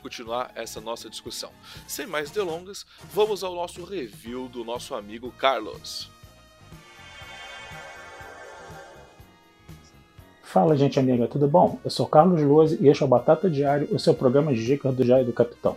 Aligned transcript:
continuar 0.00 0.50
essa 0.54 0.80
nossa 0.80 1.08
discussão. 1.10 1.50
Sem 1.86 2.06
mais 2.06 2.30
delongas, 2.30 2.86
vamos 3.12 3.42
ao 3.42 3.54
nosso 3.54 3.84
review 3.84 4.48
do 4.48 4.64
nosso 4.64 4.94
amigo 4.94 5.30
Carlos. 5.32 6.10
Fala, 10.42 10.76
gente 10.76 11.00
amiga, 11.00 11.26
tudo 11.26 11.48
bom? 11.48 11.80
Eu 11.84 11.90
sou 11.90 12.06
Carlos 12.06 12.40
Lose 12.40 12.78
e 12.80 12.88
este 12.88 13.02
é 13.02 13.06
o 13.06 13.08
Batata 13.08 13.50
Diário, 13.50 13.88
o 13.90 13.98
seu 13.98 14.14
programa 14.14 14.54
de 14.54 14.64
dicas 14.64 14.94
do 14.94 15.04
Diário 15.04 15.26
do 15.26 15.32
Capitão. 15.32 15.76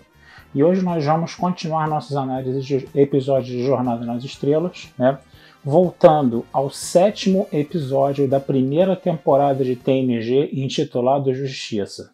E 0.54 0.64
hoje 0.64 0.82
nós 0.82 1.04
vamos 1.04 1.34
continuar 1.36 1.88
nossas 1.88 2.16
análises 2.16 2.66
de 2.66 2.88
episódios 2.94 3.50
de 3.50 3.66
Jornada 3.66 4.06
nas 4.06 4.24
Estrelas, 4.24 4.90
né? 4.98 5.18
voltando 5.64 6.46
ao 6.54 6.70
sétimo 6.70 7.48
episódio 7.52 8.28
da 8.28 8.40
primeira 8.40 8.96
temporada 8.96 9.66
de 9.66 9.76
TNG 9.76 10.50
intitulado 10.54 11.34
Justiça. 11.34 12.10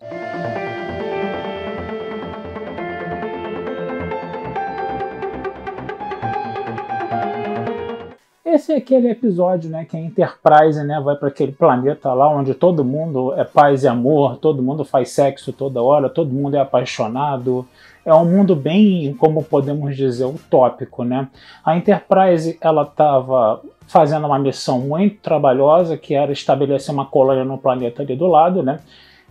Esse 8.54 8.72
é 8.72 8.76
aquele 8.76 9.09
episódio, 9.09 9.68
né, 9.68 9.84
que 9.84 9.98
a 9.98 10.00
Enterprise, 10.00 10.84
né, 10.84 11.02
vai 11.04 11.16
para 11.16 11.30
aquele 11.30 11.52
planeta 11.52 12.14
lá 12.14 12.30
onde 12.30 12.54
todo 12.54 12.86
mundo 12.86 13.34
é 13.34 13.44
paz 13.44 13.84
e 13.84 13.88
amor, 13.88 14.38
todo 14.38 14.62
mundo 14.62 14.86
faz 14.86 15.10
sexo 15.10 15.52
toda 15.52 15.82
hora, 15.82 16.08
todo 16.08 16.30
mundo 16.30 16.56
é 16.56 16.60
apaixonado, 16.60 17.68
é 18.06 18.14
um 18.14 18.26
mundo 18.26 18.56
bem, 18.56 19.12
como 19.16 19.44
podemos 19.44 19.98
dizer, 19.98 20.26
utópico, 20.26 21.04
né? 21.04 21.30
A 21.66 21.76
Enterprise 21.76 22.56
ela 22.62 22.84
estava 22.84 23.60
fazendo 23.88 24.28
uma 24.28 24.38
missão 24.38 24.82
muito 24.82 25.17
trabalhosa, 25.20 25.98
que 25.98 26.14
era 26.14 26.32
estabelecer 26.32 26.94
uma 26.94 27.08
colônia 27.08 27.44
no 27.44 27.58
planeta 27.58 28.04
ali 28.04 28.16
do 28.16 28.28
lado, 28.28 28.62
né? 28.62 28.82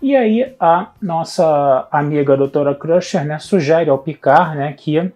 E 0.03 0.17
aí 0.17 0.53
a 0.59 0.89
nossa 1.01 1.87
amiga 1.93 2.33
a 2.33 2.37
doutora 2.37 2.75
Crusher, 2.75 3.25
né, 3.25 3.39
sugere 3.39 3.89
ao 3.89 3.99
Picard, 3.99 4.57
né, 4.57 4.73
que 4.73 5.13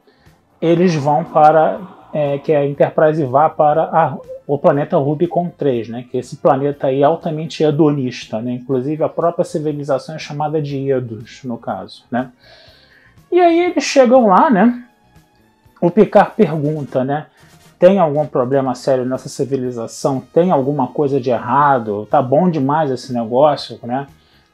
eles 0.63 0.95
vão 0.95 1.25
para 1.25 1.96
é, 2.13 2.39
que 2.39 2.53
a 2.55 2.67
Enterprise 2.67 3.25
vá 3.25 3.49
para 3.49 3.83
a, 3.83 4.17
o 4.47 4.59
planeta 4.59 4.97
Rubicon 4.97 5.51
3, 5.51 5.89
né, 5.89 6.05
que 6.11 6.17
esse 6.19 6.37
planeta 6.37 6.87
aí 6.87 7.03
é 7.03 7.05
altamente 7.05 7.63
hedonista, 7.63 8.41
né, 8.41 8.53
inclusive 8.53 9.03
a 9.03 9.09
própria 9.09 9.45
civilização 9.45 10.15
é 10.15 10.19
chamada 10.19 10.61
de 10.63 10.91
Edos, 10.91 11.41
no 11.45 11.59
caso, 11.59 12.05
né. 12.11 12.31
E 13.31 13.41
aí 13.41 13.59
eles 13.67 13.85
chegam 13.85 14.29
lá, 14.29 14.49
né? 14.49 14.85
O 15.81 15.91
Picard 15.91 16.33
pergunta, 16.37 17.05
né? 17.05 17.27
Tem 17.79 17.99
algum 17.99 18.27
problema 18.27 18.75
sério 18.75 19.05
nessa 19.05 19.29
civilização? 19.29 20.21
Tem 20.33 20.51
alguma 20.51 20.87
coisa 20.87 21.21
de 21.21 21.31
errado? 21.31 22.07
Tá 22.11 22.23
bom 22.23 22.49
demais 22.49 22.91
esse 22.91 23.13
negócio, 23.13 23.79
né? 23.83 24.07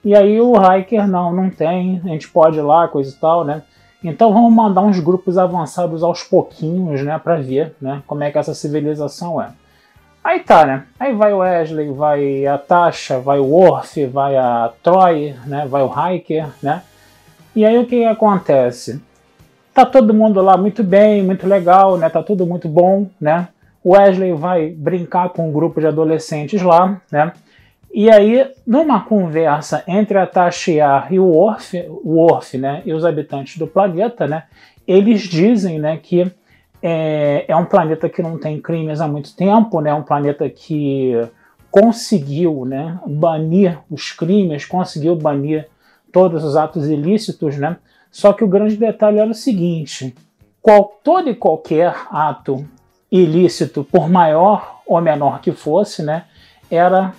E 0.04 0.16
aí 0.16 0.40
o 0.40 0.54
Riker, 0.58 1.06
não, 1.06 1.32
não 1.32 1.48
tem, 1.48 2.00
a 2.04 2.08
gente 2.08 2.28
pode 2.28 2.58
ir 2.58 2.62
lá, 2.62 2.88
coisa 2.88 3.10
e 3.10 3.14
tal, 3.14 3.44
né? 3.44 3.62
Então 4.02 4.32
vamos 4.32 4.52
mandar 4.52 4.82
uns 4.82 4.98
grupos 4.98 5.38
avançados 5.38 6.02
aos 6.02 6.22
pouquinhos, 6.22 7.02
né, 7.02 7.18
para 7.18 7.36
ver, 7.36 7.74
né, 7.80 8.02
como 8.06 8.24
é 8.24 8.30
que 8.30 8.38
essa 8.38 8.54
civilização 8.54 9.40
é. 9.40 9.50
Aí 10.24 10.40
tá, 10.40 10.64
né? 10.64 10.84
Aí 11.00 11.12
vai 11.12 11.32
o 11.32 11.38
Wesley, 11.38 11.90
vai 11.90 12.46
a 12.46 12.56
Tasha, 12.56 13.18
vai 13.18 13.38
o 13.38 13.44
Worf, 13.44 14.06
vai 14.06 14.36
a 14.36 14.70
Troy, 14.82 15.34
né, 15.46 15.66
vai 15.68 15.82
o 15.82 15.88
Riker, 15.88 16.48
né? 16.62 16.82
E 17.54 17.66
aí 17.66 17.76
o 17.78 17.86
que 17.86 18.04
acontece? 18.04 19.02
Tá 19.74 19.84
todo 19.84 20.14
mundo 20.14 20.40
lá 20.40 20.56
muito 20.56 20.82
bem, 20.82 21.22
muito 21.22 21.46
legal, 21.46 21.96
né? 21.96 22.08
Tá 22.08 22.22
tudo 22.22 22.46
muito 22.46 22.68
bom, 22.68 23.06
né? 23.20 23.48
Wesley 23.84 24.32
vai 24.32 24.68
brincar 24.68 25.30
com 25.30 25.48
um 25.48 25.52
grupo 25.52 25.80
de 25.80 25.86
adolescentes 25.86 26.62
lá, 26.62 27.00
né? 27.10 27.32
E 27.94 28.10
aí, 28.10 28.50
numa 28.66 29.04
conversa 29.04 29.84
entre 29.86 30.16
a 30.16 30.26
Tashiar 30.26 31.12
e 31.12 31.20
o 31.20 31.26
Worf, 31.26 31.76
o 31.88 32.40
né, 32.58 32.82
e 32.86 32.92
os 32.94 33.04
habitantes 33.04 33.58
do 33.58 33.66
planeta, 33.66 34.26
né, 34.26 34.44
eles 34.86 35.22
dizem, 35.22 35.78
né, 35.78 35.98
que 36.02 36.32
é, 36.82 37.44
é 37.46 37.54
um 37.54 37.66
planeta 37.66 38.08
que 38.08 38.22
não 38.22 38.38
tem 38.38 38.60
crimes 38.60 39.00
há 39.00 39.06
muito 39.06 39.36
tempo, 39.36 39.80
né, 39.80 39.92
um 39.92 40.02
planeta 40.02 40.48
que 40.48 41.12
conseguiu, 41.70 42.64
né, 42.64 42.98
banir 43.06 43.78
os 43.90 44.10
crimes, 44.10 44.64
conseguiu 44.64 45.14
banir 45.14 45.68
todos 46.10 46.44
os 46.44 46.56
atos 46.56 46.88
ilícitos, 46.88 47.56
né? 47.56 47.76
Só 48.10 48.34
que 48.34 48.44
o 48.44 48.48
grande 48.48 48.76
detalhe 48.76 49.18
era 49.18 49.30
o 49.30 49.34
seguinte: 49.34 50.14
qual, 50.60 51.00
todo 51.02 51.30
e 51.30 51.34
qualquer 51.34 51.94
ato 52.10 52.66
ilícito, 53.10 53.82
por 53.82 54.10
maior 54.10 54.82
ou 54.86 55.00
menor 55.00 55.40
que 55.40 55.52
fosse, 55.52 56.02
né, 56.02 56.24
era 56.70 57.14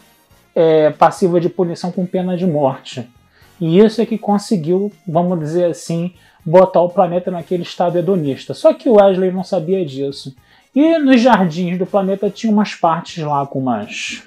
é, 0.56 0.90
passivo 0.92 1.40
de 1.40 1.50
punição 1.50 1.92
com 1.92 2.06
pena 2.06 2.38
de 2.38 2.46
morte. 2.46 3.10
E 3.60 3.80
isso 3.80 4.02
é 4.02 4.06
que 4.06 4.18
conseguiu, 4.18 4.92
vamos 5.08 5.40
dizer 5.40 5.66
assim, 5.66 6.14
botar 6.46 6.82
o 6.82 6.90
planeta 6.90 7.32
naquele 7.32 7.64
estado 7.64 7.98
hedonista. 7.98 8.54
Só 8.54 8.74
que 8.74 8.90
o 8.90 8.96
Wesley 8.96 9.32
não 9.32 9.44
sabia 9.44 9.86
disso. 9.86 10.36
E 10.76 10.98
nos 10.98 11.22
jardins 11.22 11.78
do 11.78 11.86
planeta 11.86 12.30
tinha 12.30 12.52
umas 12.52 12.74
partes 12.74 13.24
lá 13.24 13.46
com 13.46 13.60
umas 13.60 14.24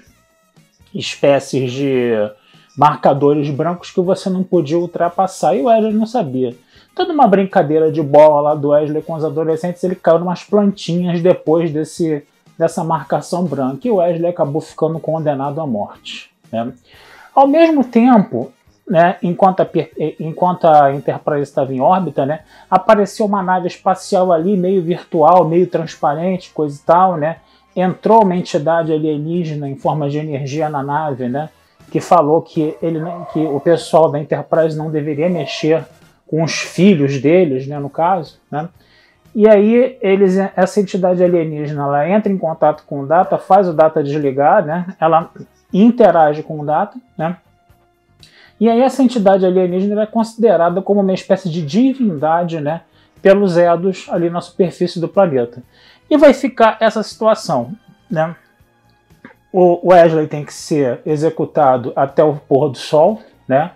espécies 0.95 1.73
de 1.73 2.13
marcadores 2.77 3.51
brancos 3.51 3.91
que 3.91 4.01
você 4.01 4.31
não 4.31 4.43
podia 4.43 4.79
ultrapassar 4.79 5.57
e 5.57 5.63
o 5.63 5.65
Wesley 5.65 5.93
não 5.93 6.07
sabia. 6.07 6.55
Toda 6.95 7.13
uma 7.13 7.27
brincadeira 7.27 7.91
de 7.91 8.01
bola 8.01 8.41
lá 8.41 8.55
do 8.55 8.69
Wesley 8.69 9.03
com 9.03 9.15
os 9.15 9.25
adolescentes, 9.25 9.83
ele 9.85 9.95
caiu 9.95 10.19
umas 10.19 10.45
plantinhas 10.45 11.21
depois 11.21 11.71
desse, 11.71 12.23
dessa 12.59 12.83
marcação 12.83 13.45
branca 13.45 13.87
e 13.87 13.91
Wesley 13.91 14.31
acabou 14.31 14.61
ficando 14.61 14.99
condenado 14.99 15.61
à 15.61 15.67
morte. 15.67 16.31
Né? 16.51 16.73
Ao 17.35 17.47
mesmo 17.47 17.85
tempo, 17.85 18.53
né, 18.89 19.17
enquanto, 19.23 19.61
a, 19.61 19.69
enquanto 20.21 20.67
a 20.67 20.95
Enterprise 20.95 21.43
estava 21.43 21.75
em 21.75 21.81
órbita, 21.81 22.25
né, 22.25 22.41
apareceu 22.71 23.27
uma 23.27 23.43
nave 23.43 23.67
espacial 23.67 24.33
ali, 24.33 24.57
meio 24.57 24.83
virtual, 24.83 25.45
meio 25.45 25.67
transparente, 25.67 26.53
coisa 26.53 26.79
e 26.81 26.85
tal, 26.85 27.17
né? 27.17 27.39
Entrou 27.75 28.23
uma 28.23 28.35
entidade 28.35 28.91
alienígena 28.91 29.69
em 29.69 29.77
forma 29.77 30.09
de 30.09 30.17
energia 30.17 30.71
na 30.71 30.83
nave, 30.83 31.29
né? 31.29 31.51
que 31.91 32.01
falou 32.01 32.43
que, 32.43 32.77
ele, 32.83 33.01
que 33.33 33.39
o 33.39 33.61
pessoal 33.61 34.11
da 34.11 34.19
Enterprise 34.19 34.77
não 34.77 34.91
deveria 34.91 35.29
mexer 35.29 35.85
com 36.27 36.43
os 36.43 36.53
filhos 36.53 37.21
deles, 37.21 37.67
né, 37.67 37.79
no 37.79 37.89
caso, 37.89 38.39
né? 38.51 38.69
E 39.37 39.47
aí 39.47 39.99
eles, 40.01 40.37
essa 40.57 40.81
entidade 40.81 41.23
alienígena, 41.23 41.83
ela 41.83 42.09
entra 42.09 42.33
em 42.33 42.39
contato 42.39 42.85
com 42.87 43.03
o 43.03 43.07
Data, 43.07 43.37
faz 43.37 43.69
o 43.69 43.75
Data 43.75 44.03
desligar, 44.03 44.65
né? 44.65 44.87
Ela 44.99 45.31
interage 45.71 46.43
com 46.43 46.59
o 46.59 46.65
Data, 46.65 46.99
né? 47.19 47.37
E 48.59 48.71
aí 48.71 48.81
essa 48.81 49.03
entidade 49.03 49.45
alienígena 49.45 50.03
é 50.03 50.07
considerada 50.07 50.81
como 50.81 51.03
uma 51.03 51.13
espécie 51.13 51.51
de 51.51 51.61
divindade, 51.61 52.61
né? 52.61 52.81
Pelos 53.21 53.59
Edos 53.59 54.07
ali 54.09 54.31
na 54.31 54.41
superfície 54.41 54.99
do 54.99 55.09
planeta. 55.09 55.63
E 56.09 56.17
vai 56.17 56.33
ficar 56.33 56.79
essa 56.81 57.03
situação, 57.03 57.73
né? 58.11 58.35
o 59.59 59.89
Wesley 59.91 60.27
tem 60.27 60.45
que 60.45 60.53
ser 60.53 61.01
executado 61.07 61.91
até 61.97 62.23
o 62.23 62.37
pôr 62.37 62.69
do 62.69 62.77
sol, 62.77 63.23
né? 63.49 63.71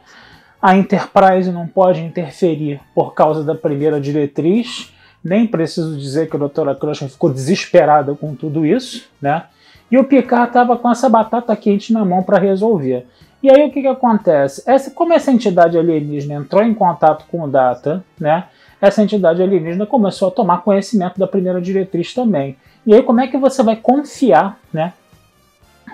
A 0.60 0.76
Enterprise 0.76 1.50
não 1.50 1.66
pode 1.66 2.02
interferir 2.02 2.78
por 2.94 3.14
causa 3.14 3.42
da 3.42 3.54
primeira 3.54 3.98
diretriz. 3.98 4.92
Nem 5.22 5.46
preciso 5.46 5.96
dizer 5.96 6.28
que 6.28 6.36
a 6.36 6.38
doutora 6.38 6.74
Crusher 6.74 7.08
ficou 7.08 7.32
desesperada 7.32 8.14
com 8.14 8.34
tudo 8.34 8.64
isso, 8.64 9.08
né? 9.20 9.44
E 9.90 9.98
o 9.98 10.04
Picard 10.04 10.48
estava 10.48 10.76
com 10.76 10.90
essa 10.90 11.08
batata 11.08 11.54
quente 11.56 11.92
na 11.92 12.04
mão 12.04 12.22
para 12.22 12.38
resolver. 12.38 13.06
E 13.42 13.50
aí 13.50 13.68
o 13.68 13.72
que, 13.72 13.82
que 13.82 13.88
acontece? 13.88 14.62
Essa, 14.66 14.90
como 14.90 15.12
essa 15.12 15.32
entidade 15.32 15.76
alienígena 15.76 16.34
entrou 16.34 16.62
em 16.62 16.74
contato 16.74 17.24
com 17.30 17.42
o 17.42 17.48
Data, 17.48 18.04
né? 18.18 18.44
Essa 18.80 19.02
entidade 19.02 19.42
alienígena 19.42 19.84
começou 19.84 20.28
a 20.28 20.30
tomar 20.30 20.62
conhecimento 20.62 21.18
da 21.18 21.26
primeira 21.26 21.60
diretriz 21.60 22.14
também. 22.14 22.56
E 22.86 22.94
aí 22.94 23.02
como 23.02 23.20
é 23.20 23.26
que 23.26 23.36
você 23.36 23.62
vai 23.62 23.76
confiar, 23.76 24.58
né? 24.72 24.94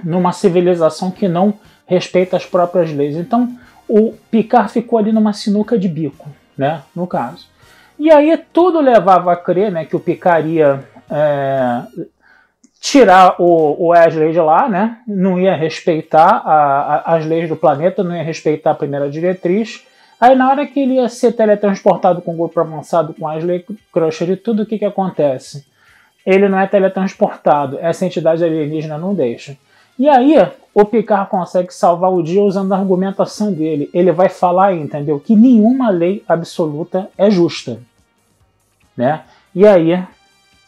numa 0.04 0.32
civilização 0.32 1.10
que 1.10 1.28
não 1.28 1.54
respeita 1.86 2.36
as 2.36 2.44
próprias 2.44 2.92
leis. 2.92 3.16
Então 3.16 3.56
o 3.88 4.14
Picard 4.30 4.70
ficou 4.72 4.98
ali 4.98 5.12
numa 5.12 5.32
sinuca 5.32 5.78
de 5.78 5.88
bico, 5.88 6.28
né? 6.56 6.82
No 6.94 7.06
caso. 7.06 7.46
E 7.98 8.10
aí 8.12 8.36
tudo 8.52 8.80
levava 8.80 9.32
a 9.32 9.36
crer 9.36 9.72
né, 9.72 9.84
que 9.84 9.96
o 9.96 10.00
Picard 10.00 10.48
ia 10.48 10.84
é, 11.10 11.82
tirar 12.80 13.36
o, 13.40 13.84
o 13.84 13.88
Wesley 13.88 14.32
de 14.32 14.40
lá, 14.40 14.68
né? 14.68 14.98
Não 15.06 15.38
ia 15.38 15.54
respeitar 15.54 16.42
a, 16.44 16.94
a, 16.94 17.16
as 17.16 17.26
leis 17.26 17.48
do 17.48 17.56
planeta, 17.56 18.04
não 18.04 18.14
ia 18.14 18.22
respeitar 18.22 18.72
a 18.72 18.74
primeira 18.74 19.08
diretriz. 19.08 19.84
Aí 20.20 20.34
na 20.34 20.50
hora 20.50 20.66
que 20.66 20.80
ele 20.80 20.94
ia 20.94 21.08
ser 21.08 21.32
teletransportado 21.32 22.22
com 22.22 22.34
o 22.34 22.36
grupo 22.36 22.60
avançado 22.60 23.14
com 23.14 23.26
Wesley 23.26 23.64
Crusher 23.92 24.30
e 24.30 24.36
tudo, 24.36 24.62
o 24.62 24.66
que, 24.66 24.78
que 24.78 24.84
acontece? 24.84 25.64
Ele 26.24 26.48
não 26.48 26.58
é 26.58 26.66
teletransportado, 26.66 27.78
essa 27.80 28.04
entidade 28.04 28.44
alienígena 28.44 28.98
não 28.98 29.14
deixa. 29.14 29.56
E 29.98 30.08
aí, 30.08 30.34
o 30.74 30.84
Picard 30.84 31.30
consegue 31.30 31.72
salvar 31.72 32.12
o 32.12 32.22
dia 32.22 32.42
usando 32.42 32.72
a 32.72 32.78
argumentação 32.78 33.52
dele. 33.52 33.88
Ele 33.94 34.12
vai 34.12 34.28
falar, 34.28 34.74
entendeu? 34.74 35.18
Que 35.18 35.34
nenhuma 35.34 35.88
lei 35.88 36.22
absoluta 36.28 37.08
é 37.16 37.30
justa. 37.30 37.80
Né? 38.96 39.22
E 39.54 39.66
aí, 39.66 40.02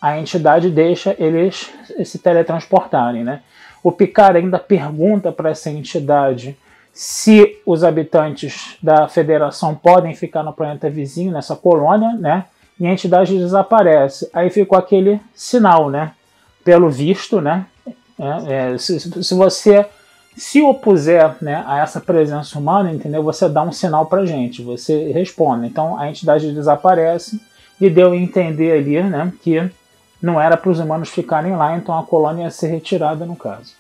a 0.01 0.19
entidade 0.19 0.71
deixa 0.71 1.15
eles 1.19 1.71
se 2.05 2.19
teletransportarem. 2.19 3.23
Né? 3.23 3.43
O 3.83 3.93
Picard 3.93 4.39
ainda 4.39 4.59
pergunta 4.59 5.31
para 5.31 5.51
essa 5.51 5.71
entidade 5.71 6.57
se 6.93 7.61
os 7.65 7.85
habitantes 7.85 8.77
da 8.83 9.07
Federação 9.09 9.75
podem 9.75 10.15
ficar 10.15 10.43
no 10.43 10.53
planeta 10.53 10.91
vizinho, 10.91 11.31
nessa 11.31 11.55
colônia, 11.55 12.15
né? 12.15 12.47
E 12.81 12.87
a 12.87 12.91
entidade 12.91 13.39
desaparece. 13.39 14.29
Aí 14.33 14.51
ficou 14.51 14.77
aquele 14.77 15.21
sinal, 15.33 15.91
né? 15.91 16.13
Pelo 16.65 16.91
visto, 16.91 17.41
né? 17.41 17.67
É, 18.19 18.73
é, 18.73 18.79
se, 18.79 18.99
se, 18.99 19.35
você 19.35 19.87
se 20.37 20.61
opuser 20.61 21.37
né, 21.41 21.63
a 21.67 21.81
essa 21.81 22.01
presença 22.01 22.59
humana, 22.59 22.93
entendeu? 22.93 23.23
Você 23.23 23.49
dá 23.49 23.63
um 23.63 23.73
sinal 23.73 24.07
para 24.07 24.27
gente, 24.27 24.63
você 24.63 25.13
responde. 25.13 25.67
Então 25.67 25.99
a 25.99 26.09
entidade 26.09 26.53
desaparece 26.53 27.41
e 27.81 27.89
deu 27.89 28.13
a 28.13 28.17
entender 28.17 28.73
ali, 28.73 29.03
né, 29.03 29.33
que 29.43 29.71
não 30.21 30.41
era 30.41 30.57
para 30.57 30.71
os 30.71 30.81
humanos 30.81 31.11
ficarem 31.11 31.55
lá, 31.57 31.77
então 31.77 31.97
a 31.97 32.03
colônia 32.03 32.45
ia 32.45 32.51
ser 32.51 32.69
retirada 32.69 33.25
no 33.25 33.37
caso. 33.37 33.73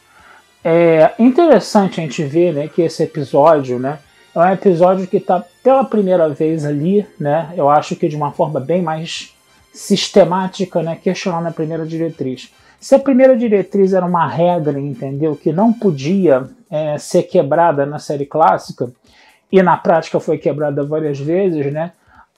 É 0.64 1.12
interessante 1.18 2.00
a 2.00 2.04
gente 2.04 2.22
ver, 2.22 2.52
né, 2.52 2.68
que 2.68 2.82
esse 2.82 3.02
episódio, 3.02 3.78
né, 3.78 3.98
é 4.34 4.38
um 4.38 4.52
episódio 4.52 5.06
que 5.06 5.16
está 5.16 5.44
pela 5.62 5.84
primeira 5.84 6.28
vez 6.28 6.64
ali, 6.64 7.06
né, 7.18 7.52
eu 7.56 7.68
acho 7.68 7.96
que 7.96 8.08
de 8.08 8.14
uma 8.16 8.32
forma 8.32 8.60
bem 8.60 8.82
mais 8.82 9.34
sistemática, 9.72 10.82
né, 10.82 10.96
questionando 11.02 11.46
a 11.46 11.52
primeira 11.52 11.84
diretriz. 11.84 12.52
Se 12.80 12.94
a 12.94 12.98
primeira 12.98 13.36
diretriz 13.36 13.92
era 13.92 14.06
uma 14.06 14.26
regra, 14.26 14.78
entendeu, 14.78 15.34
que 15.34 15.52
não 15.52 15.72
podia 15.72 16.48
é, 16.70 16.96
ser 16.98 17.24
quebrada 17.24 17.84
na 17.84 17.98
série 17.98 18.26
clássica, 18.26 18.90
e 19.50 19.62
na 19.62 19.76
prática 19.76 20.20
foi 20.20 20.38
quebrada 20.38 20.84
várias 20.84 21.18
vezes, 21.18 21.72
né? 21.72 21.92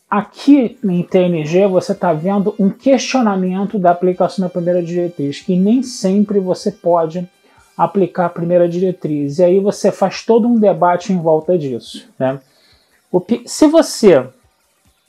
Aqui 0.08 0.76
em 0.84 1.02
TNG 1.02 1.66
você 1.68 1.92
está 1.92 2.12
vendo 2.12 2.54
um 2.58 2.68
questionamento 2.68 3.78
da 3.78 3.92
aplicação 3.92 4.44
da 4.44 4.48
primeira 4.48 4.82
diretriz, 4.82 5.40
que 5.40 5.56
nem 5.56 5.82
sempre 5.82 6.40
você 6.40 6.72
pode 6.72 7.28
aplicar 7.76 8.26
a 8.26 8.30
primeira 8.30 8.68
diretriz. 8.68 9.38
E 9.38 9.44
aí 9.44 9.60
você 9.60 9.92
faz 9.92 10.24
todo 10.24 10.48
um 10.48 10.58
debate 10.58 11.12
em 11.12 11.20
volta 11.20 11.56
disso. 11.56 12.08
Né? 12.18 12.40
Se 13.46 13.68
você 13.68 14.26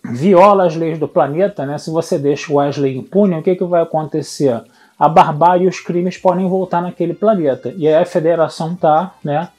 viola 0.03 0.65
as 0.67 0.75
leis 0.75 0.99
do 0.99 1.07
planeta, 1.07 1.65
né, 1.65 1.77
se 1.77 1.89
você 1.89 2.17
deixa 2.17 2.51
o 2.51 2.55
Wesley 2.55 2.97
impune, 2.97 3.35
o 3.35 3.43
que, 3.43 3.55
que 3.55 3.63
vai 3.63 3.81
acontecer? 3.81 4.61
A 5.01 5.09
barbárie 5.09 5.65
e 5.65 5.67
os 5.67 5.79
crimes 5.79 6.15
podem 6.15 6.47
voltar 6.47 6.79
naquele 6.79 7.15
planeta. 7.15 7.73
E 7.75 7.87
aí 7.87 7.95
a 7.95 8.05
federação 8.05 8.73
está 8.73 9.15
né, 9.23 9.49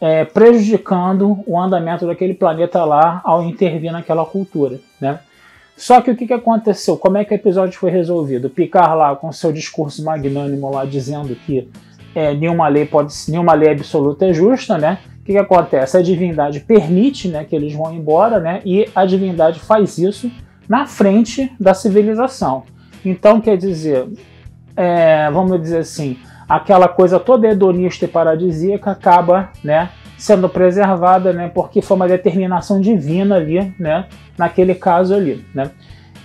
é, 0.00 0.24
prejudicando 0.24 1.38
o 1.46 1.56
andamento 1.56 2.08
daquele 2.08 2.34
planeta 2.34 2.84
lá 2.84 3.20
ao 3.22 3.44
intervir 3.44 3.92
naquela 3.92 4.26
cultura. 4.26 4.80
Né? 5.00 5.20
Só 5.76 6.00
que 6.00 6.10
o 6.10 6.16
que, 6.16 6.26
que 6.26 6.32
aconteceu? 6.32 6.96
Como 6.96 7.16
é 7.16 7.24
que 7.24 7.32
o 7.32 7.36
episódio 7.36 7.78
foi 7.78 7.92
resolvido? 7.92 8.50
Picar 8.50 8.96
lá 8.96 9.14
com 9.14 9.30
seu 9.30 9.52
discurso 9.52 10.04
magnânimo 10.04 10.68
lá 10.68 10.84
dizendo 10.84 11.36
que 11.36 11.68
é, 12.12 12.34
nenhuma 12.34 12.66
lei 12.66 12.84
pode, 12.84 13.14
nenhuma 13.28 13.54
lei 13.54 13.70
absoluta 13.70 14.26
é 14.26 14.32
justa, 14.32 14.76
né? 14.76 14.98
O 15.20 15.24
que, 15.24 15.32
que 15.34 15.38
acontece? 15.38 15.96
A 15.96 16.02
divindade 16.02 16.58
permite 16.58 17.28
né, 17.28 17.44
que 17.44 17.54
eles 17.54 17.72
vão 17.72 17.94
embora, 17.94 18.40
né? 18.40 18.60
E 18.64 18.88
a 18.92 19.04
divindade 19.04 19.60
faz 19.60 19.98
isso 19.98 20.28
na 20.68 20.84
frente 20.84 21.48
da 21.60 21.74
civilização. 21.74 22.64
Então, 23.04 23.40
quer 23.40 23.56
dizer, 23.56 24.08
é, 24.76 25.30
vamos 25.30 25.60
dizer 25.60 25.78
assim, 25.78 26.18
aquela 26.48 26.88
coisa 26.88 27.18
toda 27.20 27.48
hedonista 27.48 28.04
e 28.04 28.08
paradisíaca 28.08 28.90
acaba, 28.90 29.50
né, 29.62 29.90
sendo 30.18 30.48
preservada, 30.48 31.32
né, 31.32 31.50
porque 31.54 31.80
foi 31.80 31.96
uma 31.96 32.08
determinação 32.08 32.80
divina 32.80 33.36
ali, 33.36 33.74
né, 33.78 34.06
naquele 34.36 34.74
caso 34.74 35.14
ali, 35.14 35.44
né. 35.54 35.70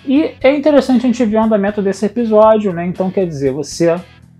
E 0.06 0.36
é 0.42 0.56
interessante 0.56 1.00
a 1.00 1.08
gente 1.08 1.26
ver 1.26 1.38
o 1.38 1.44
andamento 1.44 1.82
desse 1.82 2.06
episódio, 2.06 2.74
né, 2.74 2.86
então 2.86 3.10
quer 3.10 3.26
dizer, 3.26 3.52
você 3.52 3.96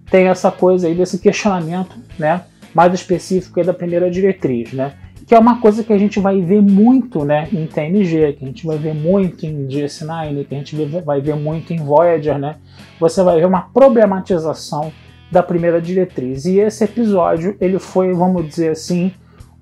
tem 0.10 0.28
essa 0.28 0.52
coisa 0.52 0.88
aí 0.88 0.96
desse 0.96 1.20
questionamento, 1.20 1.96
né, 2.18 2.42
mais 2.74 2.94
específico 2.94 3.60
aí 3.60 3.66
da 3.66 3.74
primeira 3.74 4.10
diretriz, 4.12 4.74
né 4.74 4.94
que 5.26 5.34
é 5.34 5.40
uma 5.40 5.60
coisa 5.60 5.84
que 5.84 5.92
a 5.92 5.98
gente 5.98 6.20
vai 6.20 6.40
ver 6.42 6.62
muito 6.62 7.26
né, 7.26 7.48
em 7.52 7.66
TNG, 7.66 8.34
que 8.34 8.44
a 8.44 8.48
gente 8.48 8.66
vai 8.66 8.78
ver 8.78 8.94
muito 8.94 9.46
em 9.46 9.68
DS9, 9.68 10.46
que 10.48 10.54
a 10.54 10.58
gente 10.58 10.76
vai 11.04 11.20
ver 11.20 11.36
muito 11.36 11.74
em 11.74 11.78
Voyager, 11.78 12.38
né? 12.38 12.56
Você 13.00 13.24
vai 13.24 13.40
ver 13.40 13.48
uma 13.48 13.62
problematização 13.62 14.92
da 15.32 15.42
primeira 15.42 15.82
diretriz. 15.82 16.46
E 16.46 16.60
esse 16.60 16.84
episódio, 16.84 17.58
ele 17.60 17.80
foi, 17.80 18.14
vamos 18.14 18.48
dizer 18.48 18.70
assim, 18.70 19.12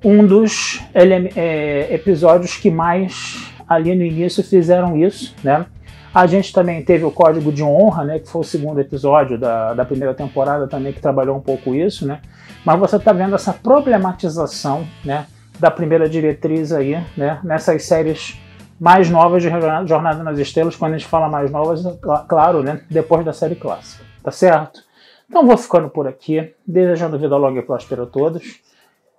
um 0.03 0.25
dos 0.25 0.81
é, 0.93 1.87
episódios 1.93 2.57
que 2.57 2.69
mais 2.69 3.49
ali 3.67 3.95
no 3.95 4.03
início 4.03 4.43
fizeram 4.43 4.97
isso, 4.97 5.33
né? 5.41 5.65
A 6.13 6.27
gente 6.27 6.53
também 6.53 6.83
teve 6.83 7.05
o 7.05 7.09
Código 7.09 7.51
de 7.51 7.63
Honra, 7.63 8.03
né, 8.03 8.19
que 8.19 8.29
foi 8.29 8.41
o 8.41 8.43
segundo 8.43 8.79
episódio 8.79 9.35
da, 9.35 9.73
da 9.73 9.83
primeira 9.83 10.13
temporada 10.13 10.67
também, 10.67 10.93
que 10.93 11.01
trabalhou 11.01 11.35
um 11.35 11.41
pouco 11.41 11.73
isso, 11.73 12.05
né? 12.05 12.19
Mas 12.63 12.79
você 12.79 12.97
está 12.97 13.11
vendo 13.11 13.33
essa 13.33 13.51
problematização, 13.51 14.85
né? 15.03 15.25
Da 15.59 15.71
primeira 15.71 16.09
diretriz 16.09 16.71
aí, 16.71 17.01
né? 17.15 17.39
Nessas 17.43 17.83
séries 17.85 18.39
mais 18.79 19.09
novas 19.09 19.41
de 19.41 19.49
Jornada 19.49 20.23
nas 20.23 20.37
Estrelas, 20.39 20.75
quando 20.75 20.93
a 20.93 20.97
gente 20.97 21.07
fala 21.07 21.29
mais 21.29 21.49
novas, 21.49 21.83
claro, 22.27 22.61
né? 22.63 22.81
Depois 22.89 23.23
da 23.23 23.31
série 23.31 23.55
clássica, 23.55 24.03
tá 24.21 24.31
certo? 24.31 24.83
Então 25.29 25.45
vou 25.47 25.57
ficando 25.57 25.89
por 25.89 26.07
aqui, 26.07 26.53
desejando 26.67 27.17
vida 27.17 27.37
longa 27.37 27.59
e 27.59 27.63
próspera 27.63 28.03
a 28.03 28.05
todos. 28.05 28.61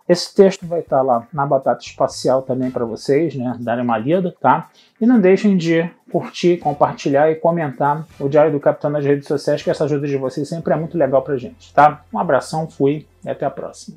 Esse 0.07 0.35
texto 0.35 0.67
vai 0.67 0.81
estar 0.81 1.01
lá 1.01 1.27
na 1.33 1.47
Batata 1.47 1.83
Espacial 1.83 2.43
também 2.43 2.71
para 2.71 2.85
vocês, 2.85 3.35
né? 3.35 3.57
Darem 3.59 3.83
uma 3.83 3.97
lida, 3.97 4.35
tá? 4.39 4.69
E 5.01 5.07
não 5.07 5.19
deixem 5.19 5.57
de 5.57 5.89
curtir, 6.13 6.59
compartilhar 6.59 7.31
e 7.31 7.37
comentar 7.37 8.07
o 8.21 8.29
Diário 8.29 8.53
do 8.53 8.61
Capitão 8.61 8.91
nas 8.91 9.05
redes 9.05 9.27
sociais, 9.27 9.63
que 9.63 9.71
essa 9.71 9.85
ajuda 9.85 10.07
de 10.07 10.19
vocês 10.19 10.47
sempre 10.47 10.75
é 10.75 10.77
muito 10.77 10.99
legal 10.99 11.23
pra 11.23 11.39
gente, 11.39 11.73
tá? 11.73 12.03
Um 12.13 12.19
abração, 12.19 12.69
fui 12.69 13.07
e 13.25 13.31
até 13.31 13.47
a 13.47 13.51
próxima. 13.51 13.97